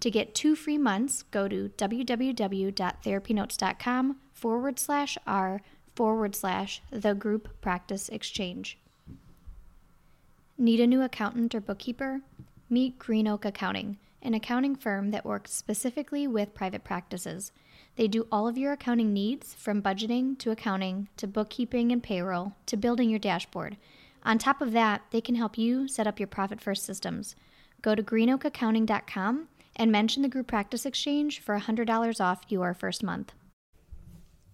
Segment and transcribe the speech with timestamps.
[0.00, 5.60] To get two free months, go to www.therapynotes.com forward slash R
[5.94, 8.78] forward slash the group practice exchange.
[10.56, 12.22] Need a new accountant or bookkeeper?
[12.70, 17.52] Meet Green Oak Accounting, an accounting firm that works specifically with private practices.
[17.96, 22.54] They do all of your accounting needs from budgeting to accounting to bookkeeping and payroll
[22.66, 23.76] to building your dashboard.
[24.22, 27.36] On top of that, they can help you set up your profit first systems.
[27.82, 29.48] Go to greenoakaccounting.com
[29.80, 33.32] and mention the Group Practice Exchange for $100 off your first month.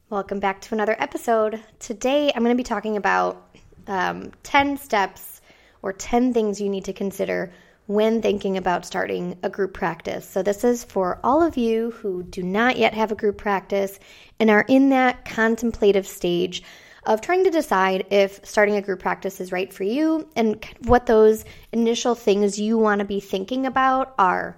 [0.09, 1.61] Welcome back to another episode.
[1.81, 5.41] Today I'm going to be talking about um, 10 steps
[5.83, 7.53] or 10 things you need to consider
[7.87, 10.29] when thinking about starting a group practice.
[10.29, 13.99] So, this is for all of you who do not yet have a group practice
[14.39, 16.63] and are in that contemplative stage
[17.05, 21.07] of trying to decide if starting a group practice is right for you and what
[21.07, 24.57] those initial things you want to be thinking about are.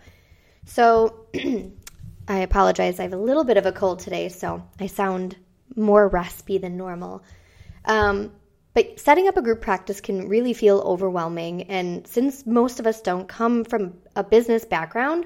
[0.69, 1.27] So,
[2.29, 3.01] I apologize.
[3.01, 5.37] I have a little bit of a cold today, so I sound
[5.75, 7.25] more raspy than normal.
[7.87, 8.33] Um,
[8.75, 11.63] but setting up a group practice can really feel overwhelming.
[11.65, 15.25] And since most of us don't come from a business background,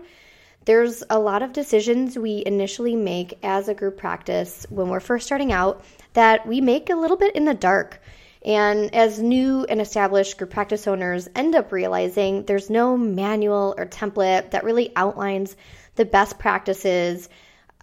[0.64, 5.26] there's a lot of decisions we initially make as a group practice when we're first
[5.26, 8.00] starting out that we make a little bit in the dark.
[8.44, 13.86] And as new and established group practice owners end up realizing there's no manual or
[13.86, 15.56] template that really outlines
[15.94, 17.28] the best practices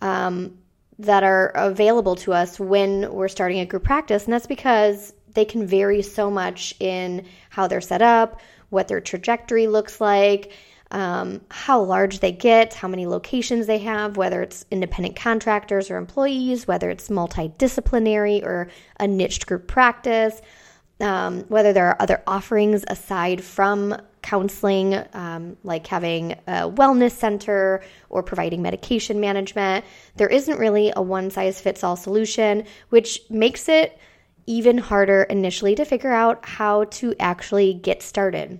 [0.01, 0.57] um,
[0.99, 4.25] that are available to us when we're starting a group practice.
[4.25, 8.99] And that's because they can vary so much in how they're set up, what their
[8.99, 10.51] trajectory looks like,
[10.91, 15.97] um, how large they get, how many locations they have, whether it's independent contractors or
[15.97, 18.69] employees, whether it's multidisciplinary or
[18.99, 20.41] a niched group practice,
[20.99, 27.81] um, whether there are other offerings aside from counseling, um, like having a wellness center
[28.09, 29.85] or providing medication management.
[30.17, 33.97] There isn't really a one size fits all solution, which makes it
[34.45, 38.59] even harder initially to figure out how to actually get started.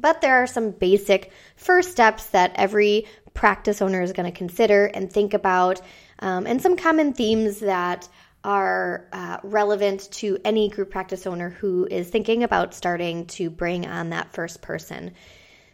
[0.00, 4.86] But there are some basic first steps that every practice owner is going to consider
[4.86, 5.80] and think about,
[6.18, 8.08] um, and some common themes that
[8.44, 13.86] are uh, relevant to any group practice owner who is thinking about starting to bring
[13.86, 15.12] on that first person.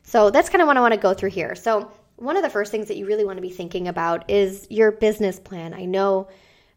[0.04, 1.54] So that's kind of what I want to go through here.
[1.54, 4.66] So, one of the first things that you really want to be thinking about is
[4.70, 5.74] your business plan.
[5.74, 6.28] I know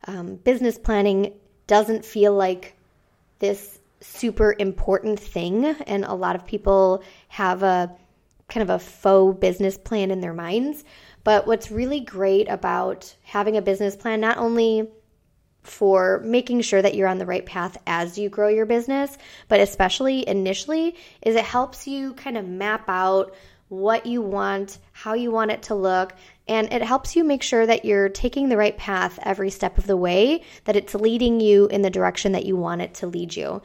[0.08, 1.34] um, business planning
[1.68, 2.76] doesn't feel like
[3.40, 3.80] this
[4.14, 5.66] super important thing.
[5.66, 7.96] And a lot of people have a
[8.48, 10.84] kind of a faux business plan in their minds.
[11.24, 14.88] But what's really great about having a business plan, not only
[15.64, 19.18] for making sure that you're on the right path as you grow your business,
[19.48, 23.34] but especially initially, is it helps you kind of map out
[23.70, 26.14] what you want, how you want it to look,
[26.48, 29.88] and it helps you make sure that you're taking the right path every step of
[29.88, 33.36] the way, that it's leading you in the direction that you want it to lead
[33.36, 33.64] you.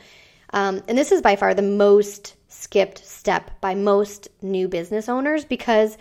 [0.53, 5.45] Um, and this is by far the most skipped step by most new business owners
[5.45, 5.97] because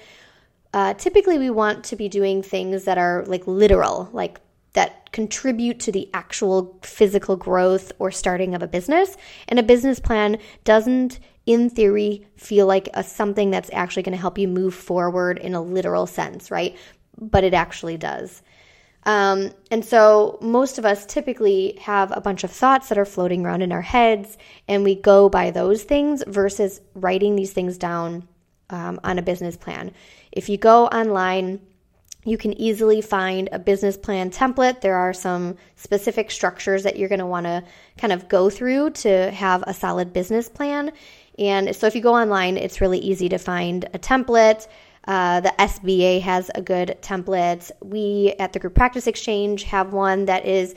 [0.74, 4.40] uh, typically we want to be doing things that are like literal, like
[4.74, 9.18] that contribute to the actual physical growth or starting of a business.
[9.48, 14.22] And a business plan doesn't, in theory, feel like a, something that's actually going to
[14.22, 16.78] help you move forward in a literal sense, right?
[17.20, 18.44] But it actually does.
[19.04, 23.46] Um, and so most of us typically have a bunch of thoughts that are floating
[23.46, 24.38] around in our heads,
[24.68, 28.28] and we go by those things versus writing these things down
[28.70, 29.92] um, on a business plan.
[30.32, 31.62] If you go online,
[32.26, 34.82] you can easily find a business plan template.
[34.82, 37.64] There are some specific structures that you're going to want to
[37.98, 40.92] kind of go through to have a solid business plan.
[41.38, 44.68] And so if you go online, it's really easy to find a template
[45.10, 47.72] Uh, the SBA has a good template.
[47.82, 50.76] We at the Group Practice Exchange have one that is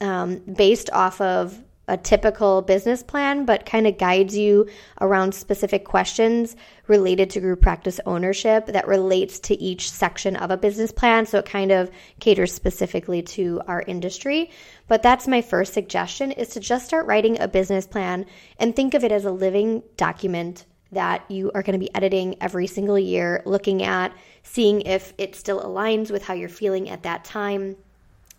[0.00, 4.68] um, based off of a typical business plan, but kind of guides you
[5.00, 6.54] around specific questions
[6.86, 11.26] related to group practice ownership that relates to each section of a business plan.
[11.26, 11.90] So it kind of
[12.20, 14.52] caters specifically to our industry.
[14.86, 18.26] But that's my first suggestion is to just start writing a business plan
[18.60, 22.36] and think of it as a living document that you are going to be editing
[22.40, 24.12] every single year, looking at,
[24.42, 27.76] seeing if it still aligns with how you're feeling at that time.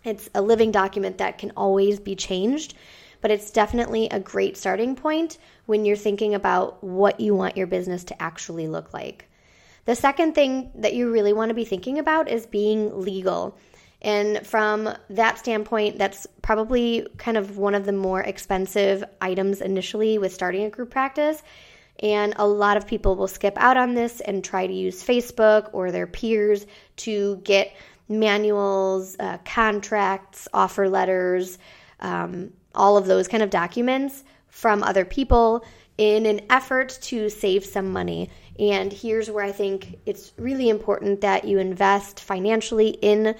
[0.04, 2.76] It's a living document that can always be changed,
[3.22, 7.68] but it's definitely a great starting point when you're thinking about what you want your
[7.68, 9.28] business to actually look like.
[9.86, 13.58] The second thing that you really want to be thinking about is being legal.
[14.02, 20.18] And from that standpoint, that's probably kind of one of the more expensive items initially
[20.18, 21.42] with starting a group practice
[22.04, 25.70] and a lot of people will skip out on this and try to use Facebook
[25.72, 26.68] or their peers
[26.98, 27.74] to get
[28.10, 31.58] manuals, uh, contracts, offer letters,
[32.02, 35.66] um, all of those kind of documents from other people
[35.98, 38.30] in an effort to save some money.
[38.60, 43.36] And here's where I think it's really important that you invest financially in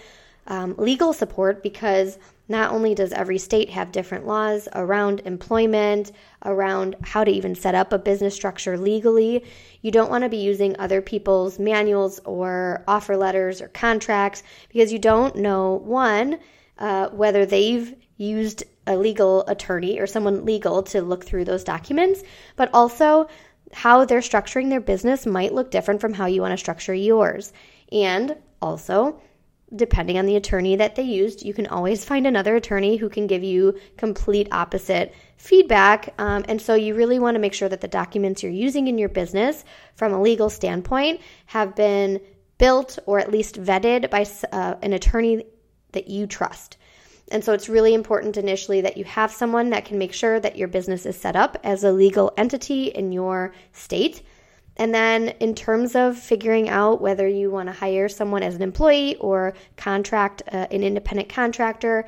[0.48, 2.18] um, legal support because
[2.48, 6.12] not only does every state have different laws around employment,
[6.44, 9.46] around how to even set up a business structure legally,
[9.82, 14.92] you don't want to be using other people's manuals or offer letters or contracts because
[14.92, 16.38] you don't know, one,
[16.80, 22.24] uh, whether they've used a legal attorney or someone legal to look through those documents,
[22.56, 23.28] but also
[23.72, 27.54] how they're structuring their business might look different from how you want to structure yours.
[27.92, 29.22] And also,
[29.76, 33.28] depending on the attorney that they used, you can always find another attorney who can
[33.28, 36.14] give you complete opposite feedback.
[36.18, 38.98] Um, and so you really want to make sure that the documents you're using in
[38.98, 39.66] your business
[39.96, 42.22] from a legal standpoint have been
[42.58, 45.46] built or at least vetted by uh, an attorney
[45.92, 46.78] that you trust.
[47.32, 50.58] And so it's really important initially that you have someone that can make sure that
[50.58, 54.22] your business is set up as a legal entity in your state
[54.76, 58.64] and then, in terms of figuring out whether you want to hire someone as an
[58.64, 62.06] employee or contract uh, an independent contractor,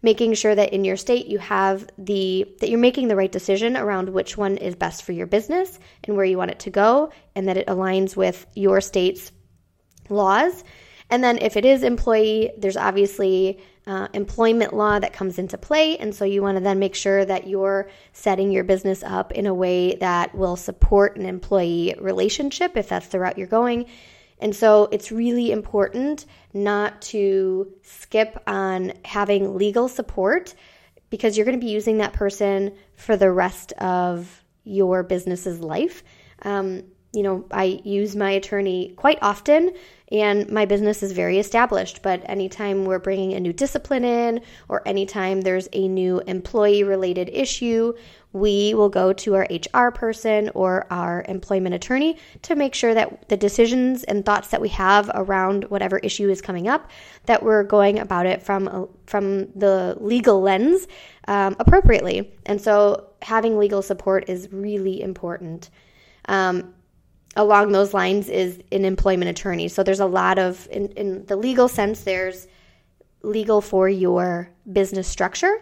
[0.00, 3.76] making sure that in your state you have the that you're making the right decision
[3.76, 7.10] around which one is best for your business and where you want it to go,
[7.34, 9.32] and that it aligns with your state's
[10.08, 10.62] laws.
[11.10, 15.98] And then, if it is employee, there's obviously uh, employment law that comes into play.
[15.98, 19.46] And so you want to then make sure that you're setting your business up in
[19.46, 23.86] a way that will support an employee relationship if that's the route you're going.
[24.38, 30.54] And so it's really important not to skip on having legal support
[31.10, 36.02] because you're going to be using that person for the rest of your business's life.
[36.42, 39.72] Um, you know, I use my attorney quite often
[40.12, 42.02] and my business is very established.
[42.02, 47.30] But anytime we're bringing a new discipline in or anytime there's a new employee related
[47.32, 47.94] issue,
[48.32, 53.28] we will go to our HR person or our employment attorney to make sure that
[53.28, 56.90] the decisions and thoughts that we have around whatever issue is coming up,
[57.26, 60.88] that we're going about it from from the legal lens
[61.28, 62.32] um, appropriately.
[62.44, 65.70] And so, having legal support is really important.
[66.26, 66.74] Um,
[67.36, 69.68] along those lines is an employment attorney.
[69.68, 72.46] So there's a lot of, in, in the legal sense, there's
[73.22, 75.60] legal for your business structure,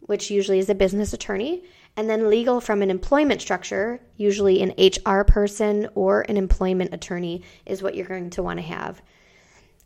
[0.00, 1.64] which usually is a business attorney,
[1.96, 7.42] and then legal from an employment structure, usually an HR person or an employment attorney,
[7.66, 9.02] is what you're going to want to have.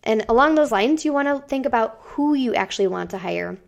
[0.04, 3.58] And along those lines, you want to think about who you actually want to hire.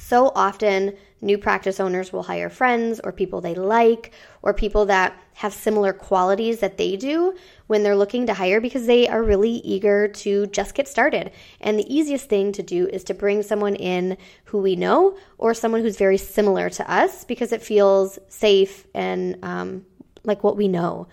[0.00, 5.14] So often, new practice owners will hire friends or people they like or people that
[5.34, 7.34] have similar qualities that they do
[7.66, 11.30] when they're looking to hire because they are really eager to just get started.
[11.60, 14.16] And the easiest thing to do is to bring someone in
[14.46, 19.36] who we know or someone who's very similar to us because it feels safe and
[19.44, 19.84] um,
[20.24, 21.08] like what we know.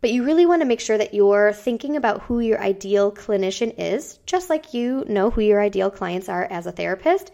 [0.00, 3.74] But you really want to make sure that you're thinking about who your ideal clinician
[3.76, 7.32] is, just like you know who your ideal clients are as a therapist.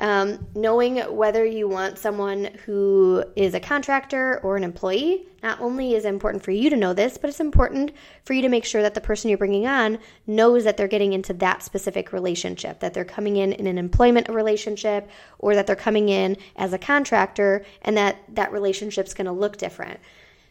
[0.00, 5.94] Um, knowing whether you want someone who is a contractor or an employee not only
[5.94, 7.90] is it important for you to know this, but it's important
[8.24, 11.12] for you to make sure that the person you're bringing on knows that they're getting
[11.12, 15.74] into that specific relationship, that they're coming in in an employment relationship, or that they're
[15.74, 19.98] coming in as a contractor, and that that relationship's going to look different.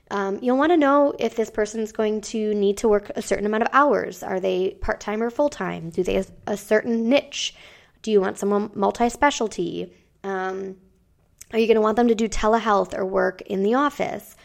[0.10, 3.46] Um, you'll want to know if this person's going to need to work a certain
[3.46, 4.24] amount of hours.
[4.24, 5.90] Are they part time or full time?
[5.90, 7.56] Do they have a certain niche?
[8.02, 9.94] Do you want someone multi specialty?
[10.24, 10.78] Um,
[11.54, 14.36] are you going to want them to do telehealth or work in the office?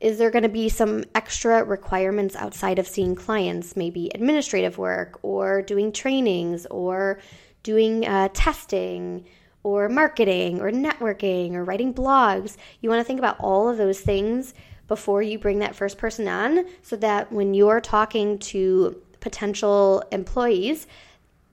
[0.00, 5.18] Is there going to be some extra requirements outside of seeing clients, maybe administrative work
[5.22, 7.20] or doing trainings or
[7.62, 9.24] doing uh, testing
[9.62, 12.56] or marketing or networking or writing blogs?
[12.80, 14.54] You want to think about all of those things
[14.88, 20.88] before you bring that first person on so that when you're talking to potential employees,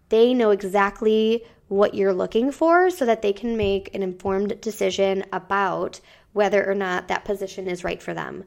[0.09, 5.23] they know exactly what you're looking for so that they can make an informed decision
[5.31, 5.99] about
[6.33, 8.43] whether or not that position is right for them.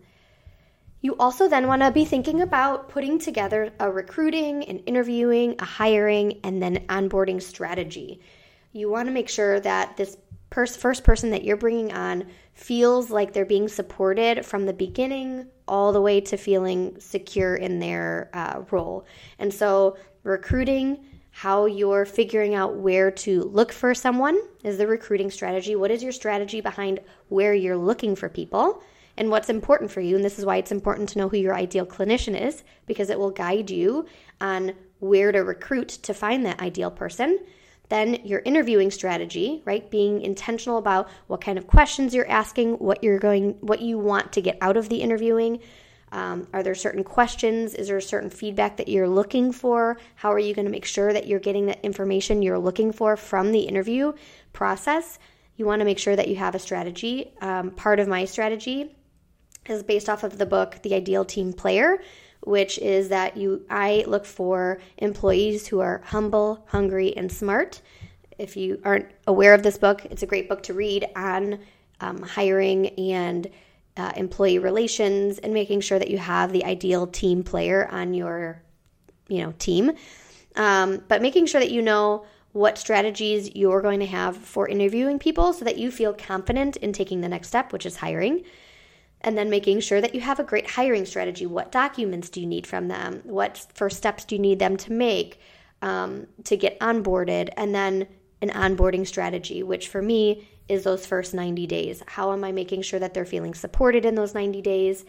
[1.01, 5.65] You also then want to be thinking about putting together a recruiting, and interviewing, a
[5.65, 8.21] hiring, and then onboarding strategy.
[8.73, 10.17] You want to make sure that this
[10.51, 15.47] pers- first person that you're bringing on feels like they're being supported from the beginning
[15.67, 19.05] all the way to feeling secure in their uh, role.
[19.41, 21.05] And so, recruiting,
[21.35, 25.75] how you're figuring out where to look for someone is the recruiting strategy.
[25.75, 28.83] What is your strategy behind where you're looking for people
[29.17, 30.15] and what's important for you?
[30.15, 33.19] And this is why it's important to know who your ideal clinician is because it
[33.19, 34.07] will guide you
[34.43, 37.39] on where to recruit to find that ideal person.
[37.89, 39.91] Then your interviewing strategy, right?
[39.91, 44.33] Being intentional about what kind of questions you're asking, what you're going what you want
[44.33, 45.61] to get out of the interviewing
[46.13, 47.75] um, are there certain questions?
[47.75, 49.97] Is there a certain feedback that you're looking for?
[50.15, 53.17] How are you going to make sure that you're getting the information you're looking for
[53.17, 54.13] from the interview
[54.53, 55.19] process?
[55.57, 57.33] You want to make sure that you have a strategy.
[57.41, 58.95] Um, part of my strategy
[59.67, 62.03] is based off of the book The Ideal Team Player,
[62.41, 67.81] which is that you I look for employees who are humble, hungry, and smart.
[68.39, 71.61] If you aren't aware of this book, it's a great book to read on
[72.01, 73.49] um, hiring and
[73.97, 78.63] uh, employee relations and making sure that you have the ideal team player on your
[79.29, 79.93] you know team.
[80.57, 85.19] Um, but making sure that you know what strategies you're going to have for interviewing
[85.19, 88.45] people so that you feel confident in taking the next step which is hiring.
[89.25, 91.47] And then making sure that you have a great hiring strategy.
[91.47, 93.21] What documents do you need from them?
[93.23, 95.41] What first steps do you need them to make
[95.81, 97.51] um, to get onboarded?
[97.57, 98.09] And then
[98.41, 102.03] an onboarding strategy which for me is those first 90 days.
[102.07, 105.05] How am I making sure that they're feeling supported in those 90 days?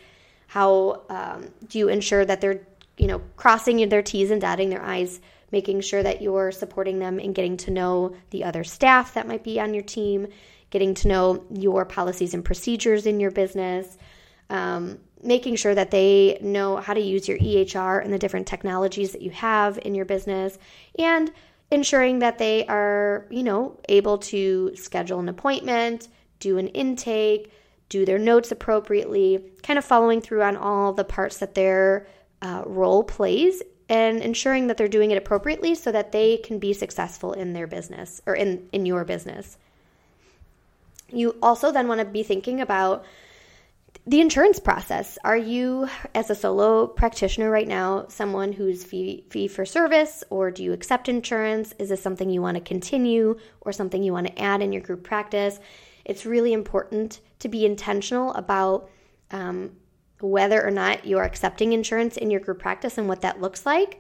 [0.48, 2.62] How um, do you ensure that they're,
[2.98, 5.20] you know, crossing their T's and dotting their I's,
[5.52, 9.44] making sure that you're supporting them and getting to know the other staff that might
[9.44, 10.28] be on your team,
[10.70, 13.98] getting to know your policies and procedures in your business,
[14.50, 19.12] um, making sure that they know how to use your EHR and the different technologies
[19.12, 20.58] that you have in your business,
[20.98, 21.32] and
[21.74, 26.08] ensuring that they are, you know, able to schedule an appointment,
[26.40, 27.52] do an intake,
[27.90, 32.08] do their notes appropriately, kind of following through on all the parts that their
[32.44, 36.74] uh, role plays and ensuring that they're doing it appropriately so that they can be
[36.74, 39.58] successful in their business or in, in your business.
[41.12, 43.04] You also then want to be thinking about
[44.06, 45.18] the insurance process.
[45.24, 50.52] Are you, as a solo practitioner right now, someone who's fee, fee for service, or
[50.52, 51.74] do you accept insurance?
[51.80, 54.82] Is this something you want to continue or something you want to add in your
[54.82, 55.60] group practice?
[56.04, 58.90] It's really important to be intentional about
[59.32, 59.78] um,
[60.20, 64.00] whether or not you're accepting insurance in your group practice and what that looks like,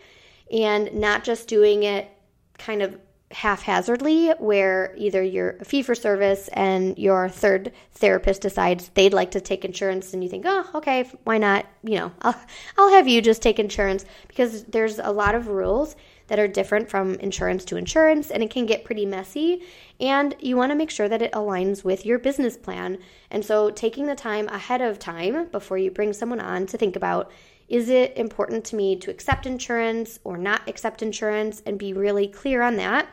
[0.51, 2.09] and not just doing it
[2.57, 2.99] kind of
[3.33, 9.31] haphazardly where either you're a fee for service and your third therapist decides they'd like
[9.31, 11.65] to take insurance and you think oh okay why not?
[11.83, 12.39] You know i'll,
[12.77, 15.95] I'll have you just take insurance because there's a lot of rules
[16.27, 19.61] that are different from insurance to insurance and it can get pretty messy
[19.99, 22.97] and you want to make sure that it aligns with your business plan.
[23.29, 26.95] And so taking the time ahead of time before you bring someone on to think
[26.95, 27.31] about
[27.67, 32.27] is it important to me to accept insurance or not accept insurance and be really
[32.27, 33.07] clear on that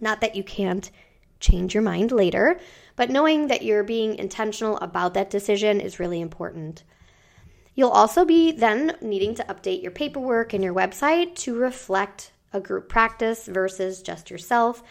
[0.00, 0.90] not that you can't
[1.40, 2.60] change your mind later,
[2.96, 6.84] but knowing that you're being intentional about that decision is really important.
[7.74, 12.60] You'll also be then needing to update your paperwork and your website to reflect a
[12.60, 14.82] group practice versus just yourself.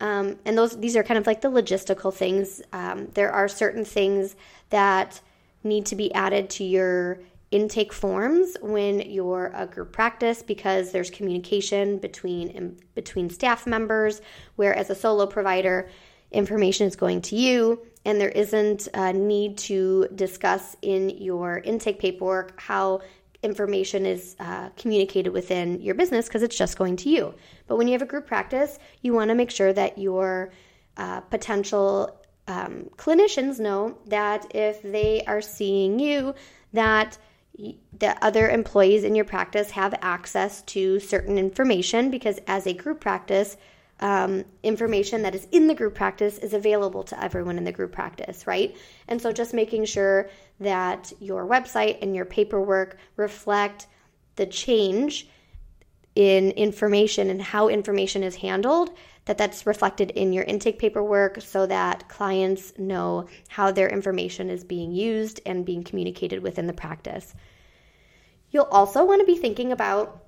[0.00, 2.62] Um, and those these are kind of like the logistical things.
[2.72, 4.34] Um, there are certain things
[4.70, 5.20] that
[5.62, 7.20] need to be added to your
[7.52, 14.20] intake forms when you're a group practice because there's communication between between staff members
[14.56, 15.88] where as a solo provider
[16.32, 21.98] information is going to you and there isn't a need to discuss in your intake
[21.98, 23.00] paperwork how
[23.42, 27.34] information is uh, communicated within your business because it's just going to you.
[27.66, 30.52] But when you have a group practice you want to make sure that your
[30.96, 32.18] uh, potential
[32.48, 36.34] um, clinicians know that if they are seeing you
[36.72, 37.18] that
[37.56, 43.00] the other employees in your practice have access to certain information because as a group
[43.00, 43.56] practice
[44.00, 47.92] um, information that is in the group practice is available to everyone in the group
[47.92, 48.76] practice, right?
[49.06, 50.28] And so just making sure
[50.58, 53.86] that your website and your paperwork reflect
[54.34, 55.28] the change
[56.16, 58.90] in information and how information is handled
[59.24, 64.64] that that's reflected in your intake paperwork so that clients know how their information is
[64.64, 67.34] being used and being communicated within the practice.
[68.50, 70.24] You'll also want to be thinking about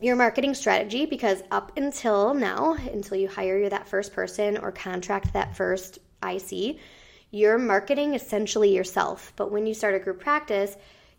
[0.00, 5.32] your marketing strategy because up until now, until you hire that first person or contract
[5.32, 6.76] that first IC,
[7.30, 9.32] you're marketing essentially yourself.
[9.36, 10.76] But when you start a group practice,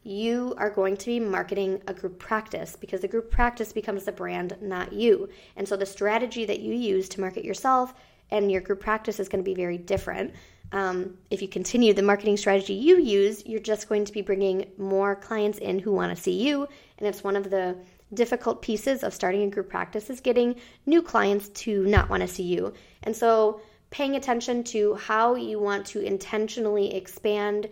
[0.08, 4.12] you are going to be marketing a group practice because the group practice becomes the
[4.12, 5.30] brand, not you.
[5.56, 7.94] And so the strategy that you use to market yourself
[8.32, 10.34] and your group practice is going to be very different.
[10.72, 14.66] Um, if you continue the marketing strategy you use, you're just going to be bringing
[14.78, 16.68] more clients in who want to see you.
[16.98, 17.78] And it's one of the
[18.14, 22.28] difficult pieces of starting a group practice is getting new clients to not want to
[22.28, 22.74] see you.
[23.04, 27.70] And so paying attention to how you want to intentionally expand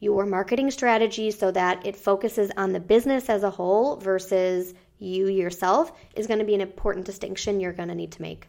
[0.00, 5.28] your marketing strategy so that it focuses on the business as a whole versus you
[5.28, 8.48] yourself is going to be an important distinction you're going to need to make.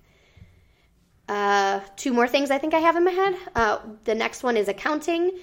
[1.27, 3.35] Uh, two more things I think I have in my head.
[3.55, 5.37] Uh, the next one is accounting.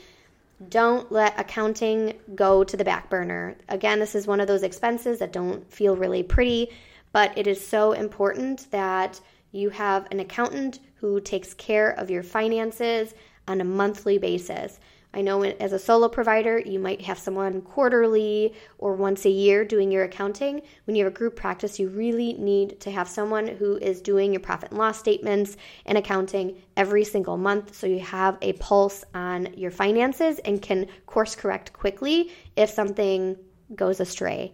[0.68, 3.56] Don't let accounting go to the back burner.
[3.68, 6.70] Again, this is one of those expenses that don't feel really pretty,
[7.12, 9.20] but it is so important that
[9.52, 13.14] you have an accountant who takes care of your finances
[13.46, 14.80] on a monthly basis.
[15.16, 19.64] I know as a solo provider, you might have someone quarterly or once a year
[19.64, 20.60] doing your accounting.
[20.84, 24.34] When you have a group practice, you really need to have someone who is doing
[24.34, 25.56] your profit and loss statements
[25.86, 30.86] and accounting every single month so you have a pulse on your finances and can
[31.06, 33.38] course correct quickly if something
[33.74, 34.52] goes astray.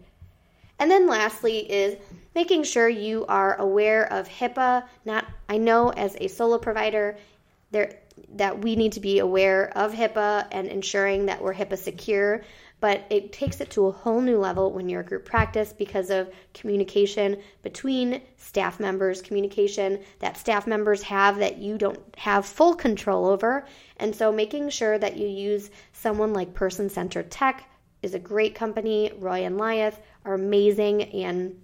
[0.78, 1.96] And then lastly is
[2.36, 4.84] making sure you are aware of HIPAA.
[5.04, 7.16] Not I know as a solo provider,
[7.72, 7.98] there
[8.34, 12.42] that we need to be aware of HIPAA and ensuring that we're HIPAA secure.
[12.80, 16.10] But it takes it to a whole new level when you're a group practice because
[16.10, 22.74] of communication between staff members, communication that staff members have that you don't have full
[22.74, 23.66] control over.
[23.98, 27.70] And so making sure that you use someone like Person Centered Tech
[28.02, 29.12] is a great company.
[29.16, 31.60] Roy and Liath are amazing and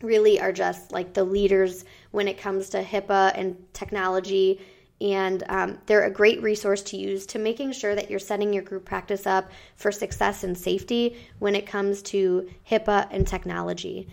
[0.00, 4.60] really are just like the leaders when it comes to HIPAA and technology
[5.04, 8.62] and um, they're a great resource to use to making sure that you're setting your
[8.62, 14.08] group practice up for success and safety when it comes to HIPAA and technology.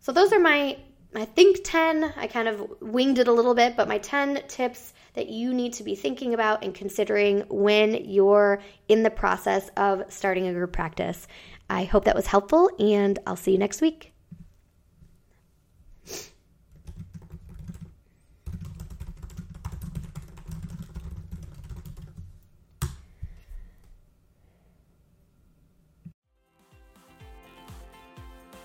[0.00, 0.78] So, those are my,
[1.14, 2.14] I think, 10.
[2.16, 5.74] I kind of winged it a little bit, but my 10 tips that you need
[5.74, 10.72] to be thinking about and considering when you're in the process of starting a group
[10.72, 11.28] practice.
[11.68, 14.09] I hope that was helpful, and I'll see you next week.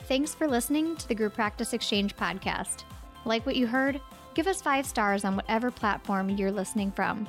[0.08, 2.84] Thanks for listening to the Group Practice Exchange podcast.
[3.26, 4.00] Like what you heard?
[4.36, 7.28] Give us five stars on whatever platform you're listening from.